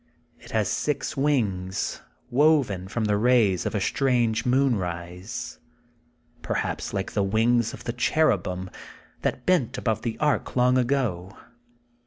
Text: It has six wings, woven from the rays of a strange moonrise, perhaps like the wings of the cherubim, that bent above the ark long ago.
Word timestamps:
It 0.39 0.49
has 0.49 0.67
six 0.67 1.15
wings, 1.15 2.01
woven 2.31 2.87
from 2.87 3.05
the 3.05 3.17
rays 3.19 3.67
of 3.67 3.75
a 3.75 3.79
strange 3.79 4.47
moonrise, 4.47 5.59
perhaps 6.41 6.91
like 6.91 7.11
the 7.11 7.21
wings 7.21 7.71
of 7.71 7.83
the 7.83 7.93
cherubim, 7.93 8.71
that 9.21 9.45
bent 9.45 9.77
above 9.77 10.01
the 10.01 10.17
ark 10.17 10.55
long 10.55 10.79
ago. 10.79 11.37